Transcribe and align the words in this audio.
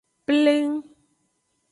Pleng. 0.25 0.75